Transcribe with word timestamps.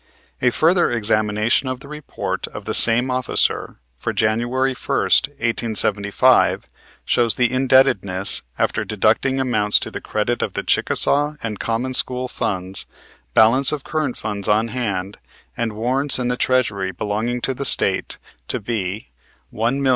A 0.41 0.49
further 0.49 0.89
examination 0.89 1.69
of 1.69 1.81
the 1.81 1.87
report 1.87 2.47
of 2.47 2.65
the 2.65 2.73
same 2.73 3.11
officer, 3.11 3.79
for 3.95 4.13
January 4.13 4.73
first, 4.73 5.27
1875, 5.27 6.67
shows 7.05 7.35
the 7.35 7.51
indebtedness, 7.51 8.41
after 8.57 8.83
deducting 8.83 9.39
amounts 9.39 9.77
to 9.77 9.91
the 9.91 10.01
credit 10.01 10.41
of 10.41 10.53
the 10.53 10.63
Chickasaw 10.63 11.35
and 11.43 11.59
common 11.59 11.93
school 11.93 12.27
funds, 12.27 12.87
balance 13.35 13.71
of 13.71 13.83
current 13.83 14.17
funds 14.17 14.47
on 14.49 14.69
hand 14.69 15.19
and 15.55 15.73
warrants 15.73 16.17
in 16.17 16.29
the 16.29 16.35
Treasury 16.35 16.91
belonging 16.91 17.39
to 17.39 17.53
the 17.53 17.63
State, 17.63 18.17
to 18.47 18.59
be, 18.59 19.11
$1,707,056. 19.53 19.89